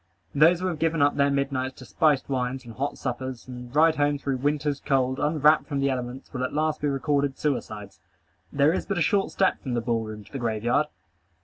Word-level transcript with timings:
Those 0.33 0.59
who 0.61 0.65
have 0.65 0.79
given 0.79 0.99
up 1.03 1.15
their 1.15 1.29
midnights 1.29 1.75
to 1.75 1.85
spiced 1.85 2.27
wines, 2.27 2.65
and 2.65 2.73
hot 2.73 2.97
suppers, 2.97 3.47
and 3.47 3.71
ride 3.75 3.97
home 3.97 4.17
through 4.17 4.37
winter's 4.37 4.79
cold, 4.79 5.19
unwrapped 5.19 5.67
from 5.67 5.79
the 5.79 5.91
elements, 5.91 6.33
will 6.33 6.43
at 6.43 6.53
last 6.53 6.81
be 6.81 6.87
recorded 6.87 7.37
suicides. 7.37 7.99
There 8.51 8.73
is 8.73 8.87
but 8.87 8.97
a 8.97 9.01
short 9.03 9.29
step 9.29 9.61
from 9.61 9.75
the 9.75 9.79
ball 9.81 10.03
room 10.05 10.23
to 10.23 10.31
the 10.31 10.39
grave 10.39 10.63
yard. 10.63 10.87